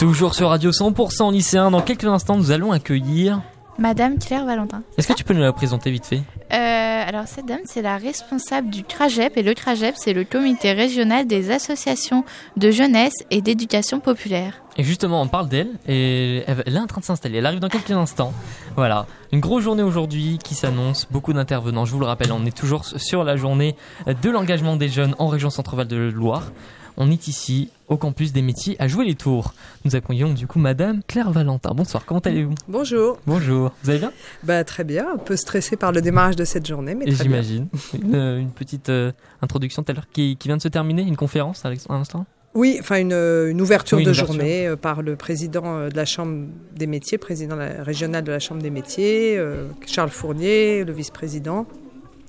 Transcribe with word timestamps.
Toujours 0.00 0.34
sur 0.34 0.48
Radio 0.48 0.70
100% 0.70 1.30
lycéen, 1.30 1.70
dans 1.70 1.82
quelques 1.82 2.06
instants 2.06 2.38
nous 2.38 2.52
allons 2.52 2.72
accueillir... 2.72 3.42
Madame 3.78 4.18
Claire 4.18 4.46
Valentin. 4.46 4.82
Est-ce 4.96 5.06
que 5.06 5.12
tu 5.12 5.24
peux 5.24 5.34
nous 5.34 5.42
la 5.42 5.52
présenter 5.52 5.90
vite 5.90 6.06
fait? 6.06 6.22
Euh, 6.52 7.04
alors 7.06 7.26
cette 7.26 7.44
dame, 7.44 7.60
c'est 7.66 7.82
la 7.82 7.98
responsable 7.98 8.70
du 8.70 8.82
CRAGEP 8.82 9.36
et 9.36 9.42
le 9.42 9.52
CRAGEP, 9.52 9.96
c'est 9.98 10.14
le 10.14 10.24
comité 10.24 10.72
régional 10.72 11.26
des 11.26 11.50
associations 11.50 12.24
de 12.56 12.70
jeunesse 12.70 13.12
et 13.30 13.42
d'éducation 13.42 14.00
populaire. 14.00 14.62
Et 14.78 14.84
justement, 14.84 15.20
on 15.20 15.28
parle 15.28 15.50
d'elle 15.50 15.68
et 15.86 16.44
elle 16.46 16.62
elle 16.64 16.76
est 16.76 16.80
en 16.80 16.86
train 16.86 17.02
de 17.02 17.06
s'installer. 17.06 17.36
Elle 17.36 17.46
arrive 17.46 17.60
dans 17.60 17.68
quelques 17.68 17.90
instants. 17.90 18.32
Voilà, 18.76 19.04
une 19.32 19.40
grosse 19.40 19.64
journée 19.64 19.82
aujourd'hui 19.82 20.38
qui 20.42 20.54
s'annonce, 20.54 21.06
beaucoup 21.10 21.34
d'intervenants. 21.34 21.84
Je 21.84 21.92
vous 21.92 22.00
le 22.00 22.06
rappelle, 22.06 22.32
on 22.32 22.46
est 22.46 22.56
toujours 22.56 22.86
sur 22.86 23.22
la 23.22 23.36
journée 23.36 23.76
de 24.06 24.30
l'engagement 24.30 24.76
des 24.76 24.88
jeunes 24.88 25.14
en 25.18 25.26
région 25.26 25.50
Centre-Val 25.50 25.86
de 25.86 25.96
Loire. 25.96 26.52
On 26.96 27.10
est 27.10 27.28
ici 27.28 27.70
au 27.90 27.96
campus 27.98 28.32
des 28.32 28.40
métiers 28.40 28.76
à 28.78 28.88
jouer 28.88 29.04
les 29.04 29.14
tours. 29.16 29.52
Nous 29.84 29.94
accueillons 29.96 30.32
du 30.32 30.46
coup 30.46 30.58
Madame 30.58 31.02
Claire 31.06 31.30
Valentin. 31.30 31.72
Bonsoir, 31.74 32.06
comment 32.06 32.20
allez-vous? 32.20 32.54
Bonjour. 32.68 33.18
Bonjour, 33.26 33.72
vous 33.82 33.90
allez 33.90 33.98
bien? 33.98 34.12
Bah, 34.44 34.64
très 34.64 34.84
bien, 34.84 35.06
un 35.14 35.18
peu 35.18 35.36
stressé 35.36 35.76
par 35.76 35.92
le 35.92 36.00
démarrage 36.00 36.36
de 36.36 36.44
cette 36.44 36.66
journée, 36.66 36.94
mais 36.94 37.04
Et 37.06 37.12
très 37.12 37.24
bien. 37.28 37.42
j'imagine. 37.42 37.68
Une, 38.02 38.14
euh, 38.14 38.38
une 38.40 38.50
petite 38.52 38.88
euh, 38.88 39.12
introduction 39.42 39.82
tout 39.82 39.90
à 39.92 39.94
l'heure 39.94 40.06
qui, 40.12 40.36
qui 40.36 40.48
vient 40.48 40.56
de 40.56 40.62
se 40.62 40.68
terminer, 40.68 41.02
une 41.02 41.16
conférence 41.16 41.64
à 41.66 41.70
l'instant 41.90 42.26
Oui, 42.54 42.76
enfin 42.80 42.96
une, 43.00 43.12
euh, 43.12 43.50
une 43.50 43.60
ouverture 43.60 43.96
Oui, 43.98 44.04
une 44.04 44.10
de 44.10 44.14
ouverture. 44.14 44.34
journée 44.34 44.68
euh, 44.68 44.76
par 44.76 45.02
le 45.02 45.16
président 45.16 45.88
de 45.88 45.96
la 45.96 46.04
Chambre 46.04 46.46
des 46.76 46.86
métiers, 46.86 47.18
président 47.18 47.56
de 47.56 47.60
la- 47.60 47.82
régional 47.82 48.22
de 48.22 48.30
la 48.30 48.38
Chambre 48.38 48.62
des 48.62 48.70
métiers, 48.70 49.36
euh, 49.36 49.66
Charles 49.86 50.10
Fournier, 50.10 50.84
le 50.84 50.92
vice-président, 50.92 51.66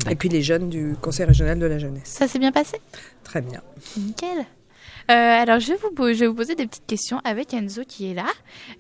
et 0.09 0.15
puis 0.15 0.27
les 0.29 0.41
jeunes 0.41 0.69
du 0.69 0.95
Conseil 0.99 1.27
régional 1.27 1.59
de 1.59 1.65
la 1.67 1.77
jeunesse. 1.77 2.01
Ça 2.05 2.27
s'est 2.27 2.39
bien 2.39 2.51
passé? 2.51 2.77
Très 3.23 3.41
bien. 3.41 3.61
Nickel. 3.95 4.45
Euh, 5.11 5.41
alors 5.41 5.59
je 5.59 5.67
vais, 5.73 5.77
vous, 5.81 5.91
po- 5.91 6.13
je 6.13 6.19
vais 6.19 6.27
vous 6.27 6.33
poser 6.33 6.55
des 6.55 6.65
petites 6.65 6.85
questions 6.87 7.19
avec 7.25 7.53
Enzo 7.53 7.83
qui 7.87 8.09
est 8.09 8.13
là. 8.13 8.27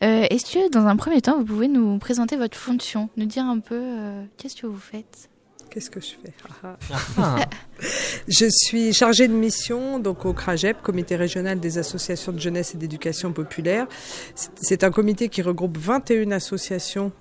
Euh, 0.03 0.25
Est-ce 0.29 0.45
que 0.53 0.71
dans 0.71 0.85
un 0.87 0.95
premier 0.95 1.21
temps, 1.21 1.37
vous 1.37 1.45
pouvez 1.45 1.67
nous 1.67 1.97
présenter 1.97 2.37
votre 2.37 2.57
fonction, 2.57 3.09
nous 3.17 3.25
dire 3.25 3.43
un 3.43 3.59
peu 3.59 3.75
euh, 3.77 4.23
qu'est-ce 4.37 4.55
que 4.55 4.65
vous 4.67 4.79
faites? 4.79 5.29
Qu'est-ce 5.69 5.89
que 5.89 5.99
je 5.99 6.07
fais? 6.21 6.33
Ah, 6.63 6.77
Ah, 7.17 7.35
Je 8.27 8.45
suis 8.49 8.93
chargée 8.93 9.27
de 9.27 9.33
mission 9.33 9.99
donc 9.99 10.25
au 10.25 10.33
CRAGEP, 10.33 10.81
Comité 10.81 11.15
régional 11.15 11.59
des 11.59 11.77
associations 11.77 12.31
de 12.31 12.39
jeunesse 12.39 12.75
et 12.75 12.77
d'éducation 12.77 13.33
populaire. 13.33 13.87
C'est- 14.35 14.51
C'est 14.61 14.83
un 14.83 14.91
comité 14.91 15.27
qui 15.29 15.41
regroupe 15.41 15.77
21 15.77 16.31
associations 16.31 17.11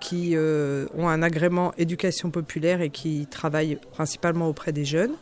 qui 0.00 0.32
euh, 0.36 0.86
ont 0.96 1.08
un 1.08 1.22
agrément 1.22 1.72
éducation 1.78 2.30
populaire 2.30 2.80
et 2.82 2.90
qui 2.90 3.26
travaillent 3.30 3.78
principalement 3.92 4.48
auprès 4.48 4.72
des 4.72 4.84
jeunes. 4.84 5.12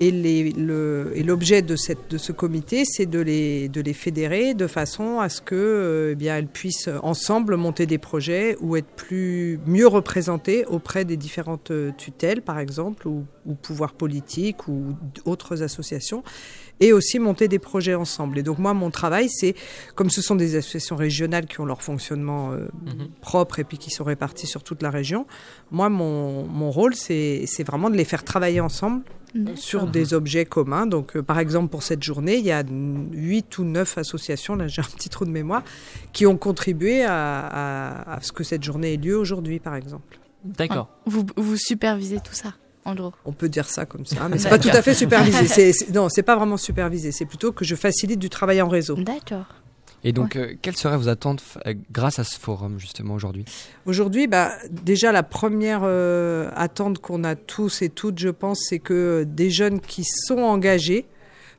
Et 0.00 0.10
l'objet 1.24 1.62
de, 1.62 1.76
ce 1.76 2.32
comité, 2.32 2.84
c'est 2.84 3.06
de 3.06 3.20
les, 3.20 3.68
de 3.68 3.80
les 3.80 3.92
fédérer 3.92 4.54
de 4.54 4.66
façon 4.66 5.20
à 5.20 5.28
ce 5.28 5.40
que, 5.40 5.54
euh, 5.54 6.10
eh 6.12 6.14
bien, 6.14 6.36
elles 6.36 6.48
puissent 6.48 6.90
ensemble 7.02 7.56
monter 7.56 7.86
des 7.86 7.98
projets 7.98 8.56
ou 8.60 8.76
être 8.76 8.88
plus 8.96 9.60
mieux 9.66 9.86
représentées 9.86 10.66
auprès 10.66 11.04
des 11.04 11.16
différentes 11.16 11.70
euh, 11.70 11.92
tutelles, 11.96 12.42
par 12.42 12.58
exemple, 12.58 13.06
ou, 13.06 13.24
ou 13.46 13.54
pouvoirs 13.54 13.92
politiques 13.92 14.66
ou 14.68 14.94
d'autres 15.24 15.62
associations, 15.62 16.24
et 16.80 16.92
aussi 16.92 17.20
monter 17.20 17.46
des 17.46 17.60
projets 17.60 17.94
ensemble. 17.94 18.38
Et 18.38 18.42
donc 18.42 18.58
moi, 18.58 18.74
mon 18.74 18.90
travail, 18.90 19.28
c'est 19.28 19.54
comme 19.94 20.10
ce 20.10 20.20
sont 20.22 20.34
des 20.34 20.56
associations 20.56 20.96
régionales 20.96 21.46
qui 21.46 21.60
ont 21.60 21.66
leur 21.66 21.82
fonctionnement 21.82 22.52
euh, 22.52 22.66
Mhm. 22.84 23.08
propre 23.20 23.58
et 23.58 23.64
puis 23.64 23.78
qui 23.78 23.90
sont 23.90 24.04
réparties 24.04 24.46
sur 24.46 24.62
toute 24.62 24.82
la 24.82 24.90
région, 24.90 25.26
moi, 25.70 25.88
mon, 25.88 26.44
mon 26.44 26.70
rôle, 26.70 26.94
c'est 26.94 27.46
vraiment 27.66 27.90
de 27.90 27.96
les 27.96 28.04
faire 28.04 28.24
travailler 28.24 28.60
ensemble 28.60 29.02
sur 29.56 29.86
des 29.86 30.14
objets 30.14 30.44
communs. 30.44 30.86
Donc, 30.86 31.16
euh, 31.16 31.22
par 31.22 31.38
exemple, 31.38 31.68
pour 31.68 31.82
cette 31.82 32.02
journée, 32.02 32.36
il 32.36 32.44
y 32.44 32.52
a 32.52 32.62
huit 33.12 33.58
ou 33.58 33.64
neuf 33.64 33.98
associations, 33.98 34.54
là 34.54 34.68
j'ai 34.68 34.80
un 34.82 34.84
petit 34.84 35.08
trou 35.08 35.24
de 35.24 35.30
mémoire, 35.30 35.62
qui 36.12 36.26
ont 36.26 36.36
contribué 36.36 37.04
à, 37.04 37.40
à- 37.40 38.14
à 38.16 38.20
ce 38.20 38.32
que 38.32 38.44
cette 38.44 38.62
journée 38.62 38.94
ait 38.94 38.96
lieu 38.96 39.16
aujourd'hui, 39.18 39.58
par 39.60 39.74
exemple. 39.74 40.18
D'accord. 40.44 40.88
vous, 41.06 41.24
vous 41.36 41.56
supervisez 41.56 42.16
tout 42.20 42.34
ça, 42.34 42.54
en 42.84 42.94
gros. 42.94 43.12
On 43.24 43.32
peut 43.32 43.48
dire 43.48 43.68
ça 43.68 43.86
comme 43.86 44.04
ça, 44.06 44.28
mais 44.28 44.38
c'est 44.38 44.50
pas 44.50 44.58
tout 44.58 44.68
à 44.72 44.82
fait 44.82 44.94
supervisé. 44.94 45.46
C'est- 45.46 45.72
c'est- 45.72 45.90
non, 45.94 46.08
c'est 46.10 46.22
pas 46.22 46.36
vraiment 46.36 46.56
supervisé. 46.58 47.12
C'est 47.12 47.24
plutôt 47.24 47.50
que 47.52 47.64
je 47.64 47.74
facilite 47.74 48.18
du 48.18 48.28
travail 48.28 48.60
en 48.62 48.68
réseau. 48.68 48.94
D'accord. 48.96 49.46
Et 50.04 50.12
donc, 50.12 50.36
euh, 50.36 50.54
quelles 50.60 50.76
seraient 50.76 50.98
vos 50.98 51.08
attentes 51.08 51.42
euh, 51.66 51.74
grâce 51.90 52.18
à 52.18 52.24
ce 52.24 52.38
forum, 52.38 52.78
justement, 52.78 53.14
aujourd'hui? 53.14 53.46
Aujourd'hui, 53.86 54.26
bah, 54.26 54.52
déjà 54.70 55.12
la 55.12 55.22
première 55.22 55.80
euh, 55.82 56.50
attente 56.54 56.98
qu'on 56.98 57.24
a 57.24 57.34
tous 57.34 57.80
et 57.82 57.88
toutes, 57.88 58.18
je 58.18 58.28
pense, 58.28 58.60
c'est 58.68 58.78
que 58.78 59.24
des 59.26 59.48
jeunes 59.50 59.80
qui 59.80 60.04
sont 60.04 60.38
engagés, 60.38 61.06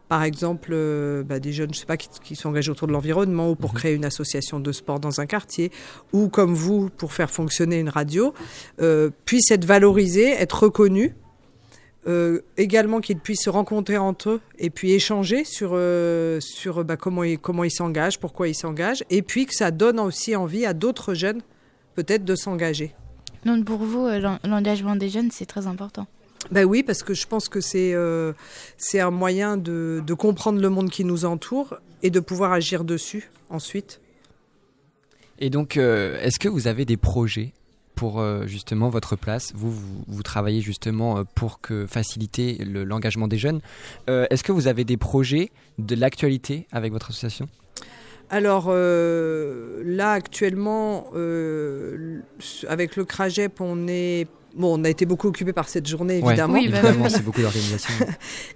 par 0.09 0.21
exemple, 0.23 0.69
euh, 0.73 1.23
bah, 1.23 1.39
des 1.39 1.51
jeunes, 1.53 1.73
je 1.73 1.79
sais 1.79 1.85
pas, 1.87 1.97
qui, 1.97 2.07
qui 2.23 2.35
sont 2.35 2.49
engagés 2.49 2.69
autour 2.69 2.87
de 2.87 2.93
l'environnement 2.93 3.49
ou 3.49 3.55
pour 3.55 3.71
Mhm. 3.71 3.77
créer 3.79 3.93
une 3.95 4.05
association 4.05 4.59
de 4.59 4.71
sport 4.71 4.99
dans 4.99 5.19
un 5.19 5.25
quartier, 5.25 5.71
ou 6.13 6.29
comme 6.29 6.53
vous 6.53 6.89
pour 6.95 7.13
faire 7.13 7.31
fonctionner 7.31 7.79
une 7.79 7.89
radio, 7.89 8.33
puissent 9.25 9.49
être 9.49 9.65
valorisés, 9.65 10.29
être 10.29 10.63
reconnus. 10.65 11.13
Euh, 12.07 12.41
également 12.57 13.01
qu'ils 13.01 13.17
puissent 13.17 13.45
se 13.45 13.49
rencontrer 13.49 13.97
entre 13.97 14.29
eux 14.29 14.41
et 14.59 14.69
puis 14.69 14.91
échanger 14.91 15.43
sur, 15.43 15.71
euh, 15.73 16.39
sur 16.39 16.83
bah, 16.85 16.97
comment 16.97 17.23
ils 17.23 17.39
comment 17.39 17.63
ils 17.63 17.71
s'engagent, 17.71 18.19
pourquoi 18.19 18.47
ils 18.47 18.53
s'engagent, 18.53 19.03
et 19.09 19.23
puis 19.23 19.47
que 19.47 19.55
ça 19.55 19.71
donne 19.71 19.99
aussi 19.99 20.35
envie 20.35 20.67
à 20.67 20.73
d'autres 20.73 21.15
jeunes 21.15 21.41
peut-être 21.95 22.23
de 22.23 22.35
s'engager. 22.35 22.93
Donc 23.43 23.65
pour 23.65 23.79
vous, 23.79 24.05
l'en- 24.07 24.37
l'engagement 24.43 24.95
des 24.95 25.09
jeunes, 25.09 25.31
c'est 25.31 25.47
très 25.47 25.65
important. 25.65 26.05
Ben 26.51 26.63
oui, 26.63 26.83
parce 26.83 27.01
que 27.01 27.15
je 27.15 27.25
pense 27.25 27.49
que 27.49 27.59
c'est 27.59 27.93
euh, 27.95 28.33
c'est 28.77 28.99
un 28.99 29.09
moyen 29.09 29.57
de, 29.57 30.03
de 30.05 30.13
comprendre 30.13 30.61
le 30.61 30.69
monde 30.69 30.91
qui 30.91 31.05
nous 31.05 31.25
entoure 31.25 31.73
et 32.03 32.11
de 32.11 32.19
pouvoir 32.19 32.51
agir 32.51 32.83
dessus 32.83 33.31
ensuite. 33.49 33.99
Et 35.39 35.49
donc, 35.49 35.75
euh, 35.77 36.21
est-ce 36.21 36.37
que 36.37 36.47
vous 36.49 36.67
avez 36.67 36.85
des 36.85 36.97
projets 36.97 37.53
pour 37.95 38.19
euh, 38.19 38.45
justement 38.45 38.89
votre 38.89 39.15
place 39.15 39.53
vous, 39.55 39.71
vous, 40.07 40.23
travaillez 40.23 40.61
justement 40.61 41.17
euh, 41.17 41.23
pour 41.35 41.59
faciliter 41.87 42.57
le- 42.63 42.83
l'engagement 42.83 43.27
des 43.27 43.37
jeunes. 43.37 43.61
Euh, 44.09 44.25
est-ce 44.29 44.43
que 44.43 44.51
vous 44.51 44.67
avez 44.67 44.83
des 44.83 44.97
projets 44.97 45.51
de 45.79 45.95
l'actualité 45.95 46.67
avec 46.71 46.91
votre 46.91 47.09
association? 47.09 47.47
Alors 48.29 48.69
là 48.71 50.11
actuellement, 50.11 51.05
avec 52.67 52.95
le 52.95 53.05
CRAGEP, 53.05 53.61
on 53.61 53.87
est 53.87 54.27
bon, 54.55 54.79
on 54.79 54.83
a 54.83 54.89
été 54.89 55.05
beaucoup 55.05 55.27
occupé 55.27 55.53
par 55.53 55.69
cette 55.69 55.87
journée 55.87 56.21
Ouais, 56.21 56.31
évidemment. 56.31 56.53
Oui, 56.53 56.69
bah 56.69 56.79
évidemment, 56.79 57.09
c'est 57.09 57.23
beaucoup 57.23 57.41
d'organisation. 57.41 57.93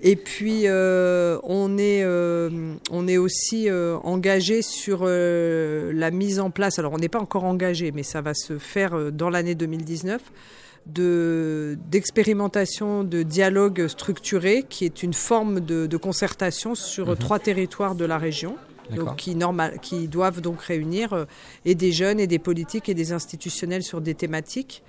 Et 0.02 0.16
puis 0.16 0.64
euh, 0.66 1.38
on 1.44 1.78
est 1.78 2.04
euh, 2.04 2.74
on 2.92 3.08
est 3.08 3.18
aussi 3.18 3.70
euh, 3.70 3.98
engagé 4.04 4.62
sur 4.62 5.06
la 5.06 6.12
mise 6.12 6.40
en 6.40 6.50
place. 6.52 6.80
Alors 6.80 6.94
on 6.94 6.98
n'est 6.98 7.10
pas 7.10 7.20
encore 7.20 7.44
engagé, 7.44 7.92
mais 7.92 8.04
ça 8.04 8.22
va 8.22 8.34
se 8.34 8.58
faire 8.58 9.12
dans 9.12 9.30
l'année 9.30 9.56
2019 9.56 10.22
de 10.88 11.78
d'expérimentation 11.90 13.04
de 13.04 13.24
dialogue 13.24 13.88
structuré, 13.88 14.66
qui 14.68 14.86
est 14.86 15.04
une 15.04 15.14
forme 15.14 15.60
de, 15.60 15.86
de 15.86 15.98
concertation 15.98 16.76
sur 16.76 17.10
Mhm. 17.10 17.16
trois 17.18 17.40
territoires 17.40 17.96
de 17.96 18.06
la 18.06 18.18
région. 18.18 18.56
Donc, 18.96 19.18
qui, 19.18 19.36
normal, 19.36 19.78
qui 19.84 20.08
doivent 20.08 20.42
donc 20.42 20.62
réunir 20.62 21.28
et 21.64 21.76
des 21.76 21.92
jeunes 21.92 22.20
et 22.20 22.26
des 22.26 22.40
politiques 22.40 22.90
et 22.90 22.96
des 22.96 23.12
institutionnels 23.12 23.84
sur 23.84 24.02
des 24.02 24.16
thématiques. 24.16 24.82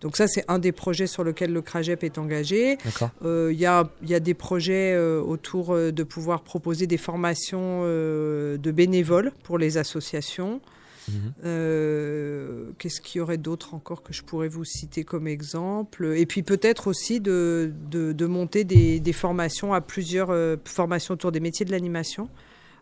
Donc 0.00 0.16
ça, 0.16 0.26
c'est 0.26 0.44
un 0.48 0.58
des 0.58 0.72
projets 0.72 1.06
sur 1.06 1.24
lequel 1.24 1.52
le 1.52 1.62
CRAGEP 1.62 2.04
est 2.04 2.18
engagé. 2.18 2.78
Euh, 3.24 3.50
Il 3.52 3.58
y, 3.58 3.66
a, 3.66 3.88
il 4.02 4.10
y 4.10 4.14
a 4.14 4.20
des 4.20 4.34
projets 4.34 4.92
euh, 4.94 5.20
autour 5.20 5.74
euh, 5.74 5.90
de 5.92 6.02
pouvoir 6.02 6.42
proposer 6.42 6.86
des 6.86 6.98
formations 6.98 7.82
euh, 7.84 8.56
de 8.58 8.70
bénévoles 8.70 9.32
pour 9.42 9.58
les 9.58 9.78
associations. 9.78 10.60
Mhm. 11.08 11.32
Euh, 11.44 12.64
Qu'est-ce 12.78 13.00
qu'il 13.00 13.20
y 13.20 13.22
aurait 13.22 13.38
d'autre 13.38 13.74
encore 13.74 14.02
que 14.02 14.12
je 14.12 14.22
pourrais 14.22 14.48
vous 14.48 14.64
citer 14.64 15.04
comme 15.04 15.28
exemple? 15.28 16.12
Et 16.16 16.26
puis 16.26 16.42
peut-être 16.42 16.88
aussi 16.88 17.20
de, 17.20 17.72
de, 17.90 18.12
de 18.12 18.26
monter 18.26 18.64
des, 18.64 18.98
des 18.98 19.12
formations 19.12 19.72
à 19.72 19.80
plusieurs 19.80 20.30
euh, 20.30 20.56
formations 20.64 21.14
autour 21.14 21.30
des 21.32 21.40
métiers 21.40 21.64
de 21.64 21.70
l'animation 21.70 22.28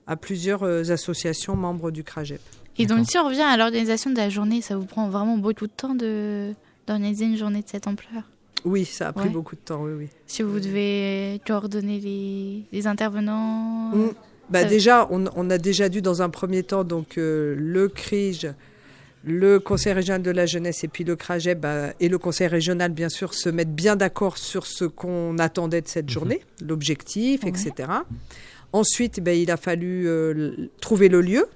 à 0.07 0.17
plusieurs 0.17 0.63
euh, 0.63 0.91
associations 0.91 1.55
membres 1.55 1.91
du 1.91 2.03
CRAGEP. 2.03 2.41
Et 2.77 2.87
donc 2.87 3.07
si 3.09 3.17
on 3.19 3.27
revient 3.27 3.43
à 3.43 3.57
l'organisation 3.57 4.11
de 4.11 4.17
la 4.17 4.29
journée, 4.31 4.61
ça 4.63 4.77
vous 4.77 4.87
prend 4.87 5.09
vraiment 5.09 5.39
beaucoup 5.39 5.67
de 5.67 5.73
temps 5.73 5.95
de 5.95 6.55
d'organiser 6.87 7.25
une 7.27 7.37
journée 7.37 7.63
de 7.63 7.69
cette 7.69 7.87
ampleur 7.87 8.23
Oui, 8.65 8.85
ça 8.85 9.09
a 9.09 9.13
pris 9.13 9.25
Ouais. 9.29 9.31
beaucoup 9.33 9.55
de 9.57 9.61
temps, 9.61 9.83
oui, 9.85 9.93
oui. 9.97 10.09
Si 10.27 10.43
vous 10.43 10.59
devez 10.61 11.41
coordonner 11.47 11.99
les, 12.01 12.63
les 12.73 12.87
intervenants 12.87 13.91
Mm. 13.95 14.11
Bah, 14.51 14.63
Ça- 14.63 14.69
déjà, 14.69 15.09
on, 15.11 15.25
on 15.37 15.49
a 15.49 15.57
déjà 15.59 15.89
dû 15.89 16.03
dans 16.03 16.21
un 16.21 16.29
premier 16.29 16.63
temps 16.63 16.85
donc 16.85 17.17
euh, 17.17 17.55
le 17.59 17.89
CRIJ, 17.89 18.49
le 19.25 19.59
Conseil 19.59 19.95
régional 19.95 20.21
de 20.23 20.31
la 20.31 20.45
jeunesse 20.45 20.85
et 20.85 20.89
puis 20.89 21.03
le 21.03 21.17
CRAGEP 21.17 21.59
bah, 21.61 21.95
et 21.99 22.11
le 22.11 22.19
Conseil 22.19 22.47
régional 22.49 22.93
bien 22.93 23.09
sûr 23.09 23.33
se 23.33 23.49
mettre 23.49 23.71
bien 23.71 23.97
d'accord 23.97 24.37
sur 24.37 24.67
ce 24.67 24.85
qu'on 24.85 25.39
attendait 25.39 25.81
de 25.81 25.89
cette 25.89 26.05
Mhm. 26.07 26.11
journée, 26.11 26.41
l'objectif, 26.61 27.43
Ouais. 27.43 27.49
etc. 27.49 27.89
Ensuite, 28.75 29.21
bah, 29.23 29.33
il 29.33 29.51
a 29.51 29.57
fallu 29.57 30.07
euh, 30.09 30.69
trouver 30.81 31.09
le 31.09 31.23
lieu 31.23 31.47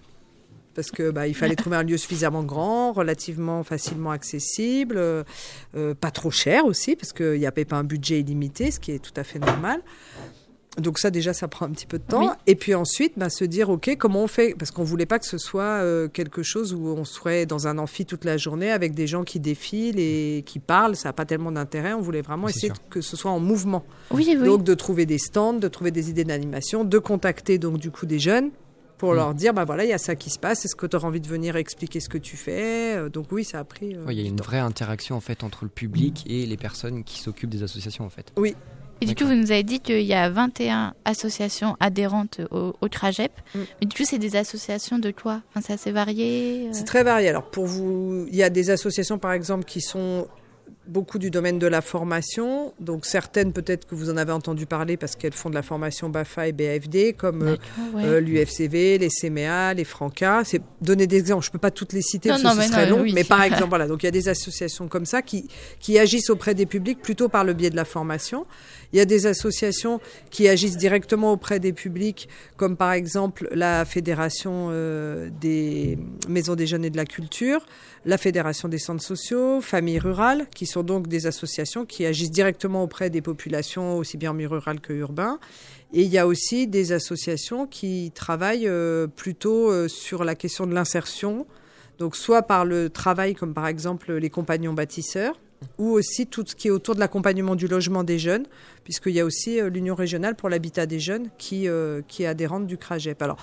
parce 0.78 0.92
que 0.92 1.10
bah, 1.10 1.26
il 1.26 1.34
fallait 1.34 1.56
trouver 1.56 1.76
un 1.76 1.82
lieu 1.82 1.96
suffisamment 1.96 2.44
grand, 2.44 2.92
relativement 2.92 3.64
facilement 3.64 4.12
accessible, 4.12 4.94
euh, 4.96 5.24
euh, 5.76 5.92
pas 5.92 6.12
trop 6.12 6.30
cher 6.30 6.66
aussi 6.66 6.94
parce 6.94 7.12
qu'il 7.12 7.40
n'y 7.40 7.46
avait 7.46 7.64
pas 7.64 7.74
un 7.74 7.82
budget 7.82 8.20
illimité, 8.20 8.70
ce 8.70 8.78
qui 8.78 8.92
est 8.92 9.00
tout 9.00 9.12
à 9.16 9.24
fait 9.24 9.40
normal. 9.40 9.80
Donc 10.76 11.00
ça 11.00 11.10
déjà, 11.10 11.32
ça 11.32 11.48
prend 11.48 11.66
un 11.66 11.70
petit 11.70 11.86
peu 11.86 11.98
de 11.98 12.04
temps. 12.04 12.28
Oui. 12.28 12.32
Et 12.46 12.54
puis 12.54 12.76
ensuite, 12.76 13.14
bah, 13.16 13.28
se 13.28 13.42
dire, 13.44 13.70
OK, 13.70 13.96
comment 13.98 14.22
on 14.22 14.28
fait? 14.28 14.54
Parce 14.56 14.70
qu'on 14.70 14.84
voulait 14.84 15.04
pas 15.04 15.18
que 15.18 15.26
ce 15.26 15.36
soit 15.36 15.82
euh, 15.82 16.06
quelque 16.06 16.44
chose 16.44 16.72
où 16.72 16.86
on 16.86 17.04
serait 17.04 17.44
dans 17.44 17.66
un 17.66 17.76
amphi 17.78 18.06
toute 18.06 18.24
la 18.24 18.36
journée 18.36 18.70
avec 18.70 18.94
des 18.94 19.08
gens 19.08 19.24
qui 19.24 19.40
défilent 19.40 19.98
et 19.98 20.44
qui 20.46 20.60
parlent. 20.60 20.94
Ça 20.94 21.08
n'a 21.08 21.12
pas 21.12 21.24
tellement 21.24 21.50
d'intérêt. 21.50 21.92
On 21.92 22.02
voulait 22.02 22.22
vraiment 22.22 22.46
essayer 22.46 22.68
sûr. 22.68 22.76
que 22.88 23.00
ce 23.00 23.16
soit 23.16 23.32
en 23.32 23.40
mouvement. 23.40 23.84
Oui, 24.12 24.36
oui. 24.38 24.46
Donc 24.46 24.62
de 24.62 24.74
trouver 24.74 25.06
des 25.06 25.18
stands, 25.18 25.54
de 25.54 25.66
trouver 25.66 25.90
des 25.90 26.08
idées 26.08 26.22
d'animation, 26.22 26.84
de 26.84 26.98
contacter 26.98 27.58
donc 27.58 27.78
du 27.78 27.90
coup 27.90 28.06
des 28.06 28.20
jeunes 28.20 28.52
pour 28.98 29.12
Mm. 29.12 29.16
leur 29.16 29.34
dire, 29.34 29.54
bah 29.54 29.64
voilà, 29.64 29.84
il 29.84 29.90
y 29.90 29.92
a 29.94 29.98
ça 29.98 30.14
qui 30.16 30.28
se 30.30 30.38
passe. 30.38 30.64
Est-ce 30.64 30.76
que 30.76 30.86
tu 30.86 30.96
auras 30.96 31.08
envie 31.08 31.20
de 31.20 31.26
venir 31.28 31.56
expliquer 31.56 32.00
ce 32.00 32.08
que 32.08 32.18
tu 32.18 32.36
fais 32.36 32.96
Euh, 32.96 33.08
Donc 33.08 33.32
oui, 33.32 33.44
ça 33.44 33.60
a 33.60 33.64
pris. 33.64 33.94
euh, 33.94 34.04
Ouais, 34.04 34.14
Il 34.14 34.20
y 34.20 34.24
a 34.24 34.28
une 34.28 34.36
temps. 34.36 34.44
vraie 34.44 34.58
interaction 34.58 35.16
en 35.16 35.20
fait 35.20 35.42
entre 35.44 35.64
le 35.64 35.70
public 35.70 36.24
et 36.28 36.44
les 36.46 36.56
personnes 36.56 37.04
qui 37.04 37.20
s'occupent 37.20 37.50
des 37.50 37.62
associations 37.62 38.04
en 38.04 38.10
fait. 38.10 38.32
Et 39.00 39.06
du 39.06 39.14
coup, 39.14 39.26
vous 39.26 39.34
nous 39.36 39.52
avez 39.52 39.62
dit 39.62 39.78
qu'il 39.78 40.00
y 40.02 40.12
a 40.12 40.28
21 40.28 40.92
associations 41.04 41.76
adhérentes 41.78 42.40
au, 42.50 42.74
au 42.80 42.88
CRAGEP. 42.88 43.30
Mm. 43.54 43.58
Mais 43.80 43.86
du 43.86 43.96
coup, 43.96 44.02
c'est 44.04 44.18
des 44.18 44.34
associations 44.34 44.98
de 44.98 45.12
quoi? 45.12 45.40
Enfin, 45.50 45.60
C'est 45.64 45.72
assez 45.74 45.92
varié. 45.92 46.66
euh. 46.66 46.70
C'est 46.72 46.82
très 46.84 47.04
varié. 47.04 47.28
Alors 47.28 47.44
pour 47.48 47.66
vous, 47.66 48.26
il 48.28 48.34
y 48.36 48.42
a 48.42 48.50
des 48.50 48.70
associations 48.70 49.18
par 49.18 49.32
exemple 49.32 49.64
qui 49.64 49.80
sont 49.80 50.26
beaucoup 50.88 51.18
du 51.18 51.30
domaine 51.30 51.58
de 51.58 51.66
la 51.66 51.80
formation. 51.80 52.72
Donc 52.80 53.06
certaines 53.06 53.52
peut-être 53.52 53.86
que 53.86 53.94
vous 53.94 54.10
en 54.10 54.16
avez 54.16 54.32
entendu 54.32 54.66
parler 54.66 54.96
parce 54.96 55.14
qu'elles 55.14 55.32
font 55.32 55.50
de 55.50 55.54
la 55.54 55.62
formation 55.62 56.08
BAFA 56.08 56.48
et 56.48 56.52
BAFD 56.52 57.14
comme 57.16 57.42
euh, 57.42 57.56
ouais. 57.94 58.04
euh, 58.04 58.20
l'UFCV, 58.20 58.98
les 58.98 59.08
CMA, 59.08 59.74
les 59.74 59.84
Franca. 59.84 60.42
C'est 60.44 60.62
donner 60.80 61.06
des 61.06 61.18
exemples. 61.18 61.44
Je 61.44 61.50
peux 61.50 61.58
pas 61.58 61.70
toutes 61.70 61.92
les 61.92 62.02
citer 62.02 62.30
Non, 62.30 62.36
parce 62.42 62.56
non, 62.56 62.60
que 62.62 62.66
ce 62.66 62.72
serait 62.72 62.90
non, 62.90 62.96
long. 62.96 63.02
oui. 63.02 63.12
Mais 63.14 63.24
par 63.24 63.42
exemple, 63.44 63.68
voilà. 63.68 63.86
Donc 63.86 64.02
il 64.02 64.06
y 64.06 64.08
a 64.08 64.12
des 64.12 64.28
associations 64.28 64.88
comme 64.88 65.06
ça 65.06 65.22
qui 65.22 65.48
qui 65.78 65.98
agissent 65.98 66.30
auprès 66.30 66.54
des 66.54 66.66
publics 66.66 67.00
plutôt 67.00 67.28
par 67.28 67.44
le 67.44 67.52
biais 67.52 67.70
de 67.70 67.76
la 67.76 67.84
formation. 67.84 68.46
Il 68.92 68.98
y 68.98 69.00
a 69.00 69.04
des 69.04 69.26
associations 69.26 70.00
qui 70.30 70.48
agissent 70.48 70.78
directement 70.78 71.32
auprès 71.32 71.60
des 71.60 71.72
publics, 71.72 72.28
comme 72.56 72.76
par 72.76 72.92
exemple 72.92 73.48
la 73.52 73.84
Fédération 73.84 74.68
euh, 74.70 75.28
des 75.40 75.98
maisons 76.28 76.54
des 76.54 76.66
jeunes 76.66 76.84
et 76.84 76.90
de 76.90 76.96
la 76.96 77.04
culture, 77.04 77.66
la 78.06 78.16
Fédération 78.16 78.68
des 78.68 78.78
centres 78.78 79.02
sociaux, 79.02 79.60
familles 79.60 79.98
rurales, 79.98 80.46
qui 80.54 80.64
sont 80.64 80.82
donc 80.82 81.06
des 81.06 81.26
associations 81.26 81.84
qui 81.84 82.06
agissent 82.06 82.30
directement 82.30 82.82
auprès 82.82 83.10
des 83.10 83.20
populations, 83.20 83.98
aussi 83.98 84.16
bien 84.16 84.30
en 84.30 84.34
milieu 84.34 84.48
rural 84.48 84.80
que 84.80 84.94
urbain. 84.94 85.38
Et 85.92 86.02
il 86.02 86.08
y 86.08 86.18
a 86.18 86.26
aussi 86.26 86.66
des 86.66 86.92
associations 86.92 87.66
qui 87.66 88.10
travaillent 88.14 88.68
euh, 88.68 89.06
plutôt 89.06 89.70
euh, 89.70 89.88
sur 89.88 90.24
la 90.24 90.34
question 90.34 90.66
de 90.66 90.74
l'insertion, 90.74 91.46
donc 91.98 92.16
soit 92.16 92.42
par 92.42 92.64
le 92.64 92.88
travail, 92.88 93.34
comme 93.34 93.52
par 93.52 93.66
exemple 93.66 94.14
les 94.14 94.30
compagnons 94.30 94.72
bâtisseurs, 94.72 95.38
ou 95.78 95.90
aussi 95.90 96.26
tout 96.26 96.44
ce 96.46 96.54
qui 96.54 96.68
est 96.68 96.70
autour 96.70 96.94
de 96.94 97.00
l'accompagnement 97.00 97.54
du 97.56 97.66
logement 97.68 98.04
des 98.04 98.18
jeunes, 98.18 98.44
puisqu'il 98.84 99.12
y 99.12 99.20
a 99.20 99.24
aussi 99.24 99.60
euh, 99.60 99.68
l'Union 99.68 99.94
régionale 99.94 100.34
pour 100.36 100.48
l'habitat 100.48 100.86
des 100.86 101.00
jeunes 101.00 101.28
qui, 101.38 101.68
euh, 101.68 102.00
qui 102.06 102.22
est 102.22 102.26
adhérente 102.26 102.66
du 102.66 102.76
CRAGEP. 102.78 103.20
Alors 103.22 103.36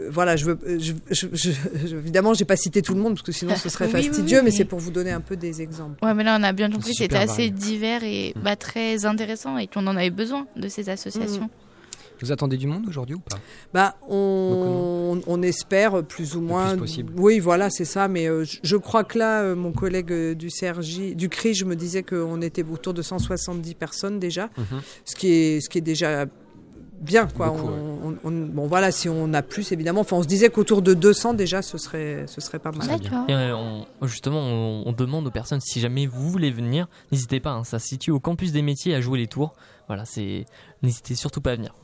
euh, 0.00 0.08
voilà, 0.10 0.36
je 0.36 0.44
veux, 0.46 0.58
euh, 0.66 0.78
je, 0.80 0.92
je, 1.10 1.26
je, 1.32 1.50
je- 1.86 1.96
évidemment, 1.96 2.34
j'ai 2.34 2.44
pas 2.44 2.56
cité 2.56 2.82
tout 2.82 2.94
le 2.94 3.00
monde, 3.00 3.14
parce 3.14 3.22
que 3.26 3.32
sinon 3.32 3.56
ce 3.56 3.68
serait 3.68 3.86
Oui, 3.92 3.92
oui, 3.96 4.02
fastidieux, 4.04 4.38
oui, 4.38 4.44
mais 4.44 4.50
mais- 4.50 4.56
c'est 4.56 4.64
pour 4.64 4.78
vous 4.78 4.90
donner 4.90 5.10
un 5.10 5.20
peu 5.20 5.36
des 5.36 5.60
exemples. 5.62 6.04
Ouais, 6.04 6.14
mais 6.14 6.22
là, 6.24 6.36
on 6.38 6.42
a 6.44 6.52
bien 6.52 6.70
compris 6.70 6.90
que 6.90 6.96
C'est 6.96 7.04
c'était 7.04 7.16
assez 7.16 7.48
varié. 7.48 7.50
divers 7.50 8.04
et 8.04 8.32
Mm. 8.36 8.40
bah, 8.42 8.56
très 8.56 9.04
intéressant 9.06 9.58
et 9.58 9.66
qu'on 9.66 9.86
en 9.86 9.96
avait 9.96 10.10
besoin 10.10 10.46
de 10.56 10.68
ces 10.68 10.88
associations. 10.88 11.50
Vous 12.22 12.32
attendez 12.32 12.56
du 12.56 12.66
monde 12.66 12.86
aujourd'hui 12.88 13.14
ou 13.14 13.18
pas? 13.20 13.36
Bah, 13.74 13.96
on, 14.08 15.20
on 15.26 15.42
espère 15.42 16.02
plus 16.04 16.34
ou 16.36 16.40
moins. 16.40 16.70
plus 16.70 16.78
possible. 16.78 17.12
Oui, 17.16 17.38
voilà, 17.38 17.70
c'est 17.70 17.84
ça. 17.84 18.08
Mais 18.08 18.26
euh, 18.28 18.44
je, 18.44 18.58
je 18.62 18.76
crois 18.76 19.04
que 19.04 19.18
là, 19.18 19.42
euh, 19.42 19.54
mon 19.56 19.72
collègue 19.72 20.12
euh, 20.12 20.34
du 20.34 20.48
CRJ, 20.48 21.14
du 21.14 21.28
CRI, 21.28 21.54
je 21.54 21.64
me 21.64 21.76
disais 21.76 22.02
qu'on 22.02 22.40
était 22.42 22.64
autour 22.64 22.94
de 22.94 23.02
170 23.02 23.74
personnes 23.74 24.18
déjà, 24.18 24.48
Mhm. 24.56 24.80
ce 25.04 25.14
qui 25.16 25.28
est, 25.32 25.60
ce 25.60 25.68
qui 25.68 25.78
est 25.78 25.82
déjà 25.82 26.26
bien, 26.98 27.26
quoi. 27.26 27.50
Beaucoup, 27.50 27.68
on, 27.68 28.08
on- 28.08 28.16
on- 28.24 28.46
bon, 28.46 28.66
voilà, 28.66 28.90
si 28.90 29.08
on 29.10 29.34
a 29.34 29.42
plus, 29.42 29.70
évidemment. 29.72 30.00
Enfin, 30.00 30.16
on 30.16 30.22
se 30.22 30.28
disait 30.28 30.48
qu'autour 30.48 30.80
de 30.80 30.94
200 30.94 31.34
déjà, 31.34 31.60
ce 31.60 31.76
serait, 31.76 32.24
ce 32.26 32.40
serait 32.40 32.58
pas 32.58 32.72
mal. 32.72 32.86
Et 33.28 33.34
euh, 33.34 33.54
on- 33.54 34.06
justement, 34.06 34.40
on, 34.40 34.84
on 34.86 34.92
demande 34.92 35.26
aux 35.26 35.30
personnes 35.30 35.60
si 35.60 35.78
jamais 35.80 36.06
vous 36.06 36.30
voulez 36.30 36.50
venir, 36.50 36.86
n'hésitez 37.12 37.38
pas. 37.40 37.50
hein, 37.50 37.64
ça 37.64 37.78
se 37.78 37.86
situe 37.88 38.10
au 38.10 38.20
campus 38.20 38.52
des 38.52 38.62
métiers 38.62 38.94
à 38.94 39.02
jouer 39.02 39.18
les 39.18 39.26
tours. 39.26 39.54
Voilà, 39.88 40.06
c'est 40.06 40.46
n'hésitez 40.82 41.14
surtout 41.14 41.42
pas 41.42 41.52
à 41.52 41.56
venir. 41.56 41.74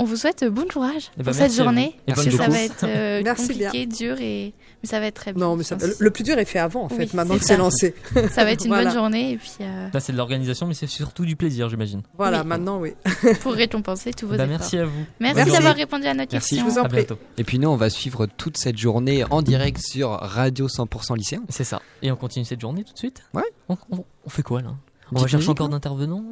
On 0.00 0.04
vous 0.04 0.16
souhaite 0.16 0.44
bon 0.46 0.64
courage 0.66 1.10
Eh 1.14 1.22
ben, 1.22 1.24
pour 1.30 1.34
merci 1.40 1.54
cette 1.54 1.62
journée. 1.62 1.94
Et 2.06 2.12
Merci 2.12 2.28
bonne 2.30 2.38
ça 2.38 2.44
beaucoup. 2.46 2.56
va 2.58 2.62
être 2.64 2.84
euh, 2.84 3.20
Merci 3.24 3.48
compliqué, 3.48 3.86
dur, 3.86 4.16
et... 4.20 4.54
mais 4.82 4.88
ça 4.88 4.98
va 4.98 5.06
être 5.06 5.14
très 5.14 5.32
bien. 5.34 5.44
Non, 5.44 5.56
mais 5.56 5.62
ça- 5.62 5.76
le, 5.98 6.10
plus 6.10 6.24
dur 6.24 6.38
est 6.38 6.44
fait 6.46 6.58
avant, 6.58 6.84
en 6.84 6.88
fait, 6.88 6.96
Oui, 7.04 7.10
maintenant 7.12 7.34
c'est 7.34 7.40
que 7.40 7.44
c'est 7.46 7.56
lancé. 7.58 7.94
Ça 8.32 8.44
va 8.44 8.52
être 8.52 8.64
une 8.64 8.68
Voilà. 8.70 8.84
bonne 8.90 8.94
journée 8.94 9.32
et 9.32 9.36
puis 9.36 9.50
euh, 9.60 9.88
Là, 9.92 10.00
c'est 10.00 10.12
de 10.12 10.16
l'organisation, 10.16 10.66
mais 10.66 10.72
c'est 10.74 10.86
surtout 10.86 11.24
du 11.26 11.36
plaisir, 11.36 11.68
j'imagine. 11.68 12.00
Voilà, 12.16 12.40
Oui. 12.40 12.46
maintenant, 12.48 12.80
oui. 12.80 12.94
pour 13.42 13.52
récompenser 13.52 14.12
tous 14.14 14.26
vos 14.26 14.36
Bah, 14.36 14.44
efforts. 14.44 14.48
merci 14.58 14.78
à 14.78 14.86
vous. 14.86 15.04
Merci 15.20 15.36
Merci. 15.36 15.52
d'avoir 15.52 15.74
répondu 15.76 16.06
à 16.06 16.14
notre 16.14 16.32
Merci. 16.32 16.48
question. 16.56 16.66
Je 16.66 16.72
vous 16.72 16.78
en 16.78 16.84
À 16.84 16.88
prie. 16.88 16.96
bientôt. 17.00 17.18
Et 17.36 17.44
puis 17.44 17.58
nous, 17.58 17.68
on 17.68 17.76
va 17.76 17.90
suivre 17.90 18.24
toute 18.26 18.56
cette 18.56 18.78
journée 18.78 19.24
en 19.30 19.42
direct 19.42 19.78
sur 19.80 20.08
Radio 20.10 20.66
100% 20.66 21.14
Lycéen. 21.16 21.42
C'est 21.50 21.64
ça. 21.64 21.82
Et 22.02 22.10
on 22.10 22.16
continue 22.16 22.46
cette 22.46 22.60
journée 22.62 22.84
tout 22.84 22.94
de 22.94 22.98
suite 22.98 23.22
Ouais. 23.34 23.42
On, 23.68 23.76
on- 23.92 24.04
on 24.24 24.30
fait 24.30 24.42
quoi 24.42 24.62
là? 24.62 24.68
On 24.68 24.74
Petite 25.10 25.12
va 25.12 25.20
chercher 25.22 25.36
musique, 25.38 25.50
encore 25.50 25.68
d'intervenants? 25.68 26.24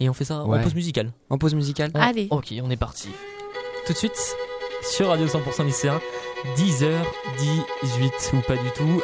Et 0.00 0.08
on 0.08 0.12
fait 0.12 0.24
ça 0.24 0.42
Ouais. 0.44 0.58
en 0.58 0.62
pause 0.62 0.74
musicale. 0.74 1.12
En 1.28 1.38
pause 1.38 1.54
musicale. 1.54 1.90
Allez. 1.94 2.26
Ok, 2.30 2.52
on 2.62 2.70
est 2.70 2.76
parti. 2.76 3.08
Tout 3.86 3.92
de 3.92 3.98
suite 3.98 4.36
sur 4.82 5.08
Radio 5.08 5.26
100% 5.26 5.64
lycéen, 5.66 6.00
10h18 6.56 8.34
ou 8.34 8.40
pas 8.40 8.56
du 8.56 8.70
tout. 8.74 9.02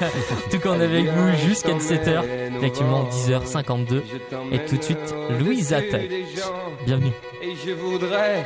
en 0.00 0.50
tout 0.50 0.58
cas, 0.60 0.70
on 0.70 0.80
est 0.80 0.84
avec 0.84 1.06
vous 1.06 1.32
jusqu'à 1.48 1.72
17h. 1.74 2.24
Et 2.62 2.66
actuellement 2.66 3.04
10h52. 3.08 4.02
Et 4.52 4.64
tout 4.64 4.76
de 4.76 4.82
suite, 4.82 5.14
Louise 5.40 5.72
Attaque. 5.72 6.08
Bienvenue. 6.86 7.12
Et 7.42 7.54
je 7.66 7.72
voudrais 7.72 8.44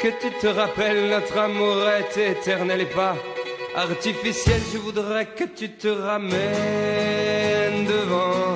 que 0.00 0.08
tu 0.08 0.30
te 0.40 0.46
rappelles 0.46 1.08
notre 1.10 1.36
amour 1.38 1.76
est 1.88 2.16
éternel 2.32 2.80
et 2.82 2.86
pas 2.86 3.16
artificiel. 3.74 4.60
Je 4.72 4.78
voudrais 4.78 5.26
que 5.26 5.44
tu 5.44 5.70
te 5.70 5.88
ramènes 5.88 6.34
devant, 7.86 8.55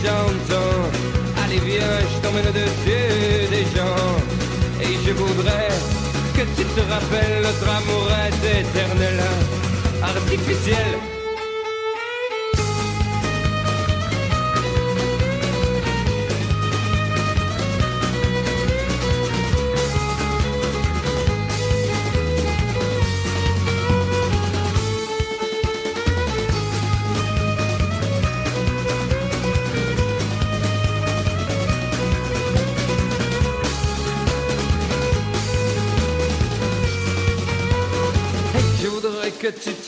rappelles 6.91 7.41
notre 7.41 7.69
amour 7.69 8.07
est 8.25 8.59
éternel, 8.59 9.19
artificiel. 10.03 11.10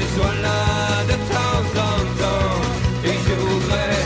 tu 0.00 0.06
sois 0.16 0.36
là 0.46 0.60
de 1.10 1.16
temps 1.32 1.64
en 1.88 1.96
temps. 2.20 2.60
Et 3.08 3.16
je 3.26 3.34
voudrais 3.44 3.98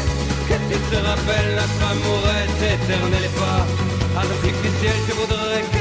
que 0.49 0.57
tu 0.69 0.77
te 0.91 0.97
rappelles 1.09 1.53
notre 1.61 1.83
amour 1.93 2.23
est 2.41 2.59
éternel 2.75 3.25
et 3.31 3.35
pas 3.41 3.63
artificiel. 4.25 4.97
Je 5.09 5.15
voudrais 5.21 5.63
que 5.73 5.74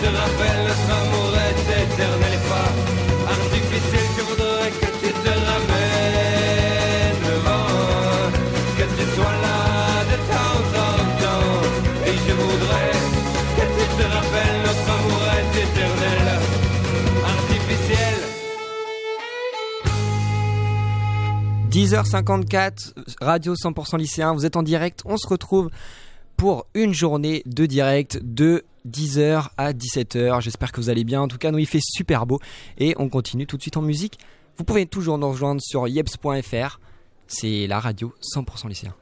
se 0.00 0.06
rappelle 0.06 0.62
notre 0.68 0.90
amour 1.00 1.32
est 1.48 1.60
éternel 1.82 2.32
et 2.38 2.44
pas 2.48 2.70
artificiel 3.36 4.06
que 4.16 4.22
voudrais 4.30 4.70
que 4.80 4.88
tu 5.02 5.10
te 5.24 5.32
ramènes 5.50 7.18
devant, 7.28 8.30
que 8.78 8.86
tu 8.96 9.04
sois 9.14 9.36
là 9.46 9.60
de 10.12 10.16
temps 10.32 10.62
en 10.86 10.98
temps 11.22 11.52
et 12.06 12.16
je 12.26 12.34
voudrais 12.42 12.94
que 13.56 13.64
tu 13.76 13.84
te 13.98 14.04
rappelles 14.14 14.58
notre 14.68 14.86
amour 14.96 15.24
est 15.38 15.52
éternel, 15.66 16.26
artificiel. 17.34 18.18
10h54, 21.70 22.76
radio 23.20 23.54
100% 23.54 23.98
lycéen, 23.98 24.32
vous 24.32 24.46
êtes 24.46 24.56
en 24.56 24.62
direct, 24.62 25.02
on 25.06 25.16
se 25.16 25.26
retrouve 25.26 25.70
pour 26.38 26.66
une 26.74 26.94
journée 26.94 27.42
de 27.46 27.66
direct 27.66 28.20
de 28.22 28.64
10h 28.88 29.48
à 29.58 29.72
17h. 29.72 30.40
J'espère 30.40 30.70
que 30.72 30.80
vous 30.80 30.88
allez 30.88 31.04
bien. 31.04 31.20
En 31.20 31.28
tout 31.28 31.36
cas, 31.36 31.50
nous, 31.50 31.58
il 31.58 31.66
fait 31.66 31.82
super 31.82 32.26
beau. 32.26 32.38
Et 32.78 32.94
on 32.96 33.08
continue 33.08 33.46
tout 33.46 33.56
de 33.56 33.62
suite 33.62 33.76
en 33.76 33.82
musique. 33.82 34.18
Vous 34.56 34.64
pouvez 34.64 34.86
toujours 34.86 35.18
nous 35.18 35.28
rejoindre 35.28 35.60
sur 35.60 35.86
yeps.fr. 35.88 36.80
C'est 37.26 37.66
la 37.66 37.80
radio 37.80 38.14
100% 38.22 38.68
lycéen. 38.68 38.94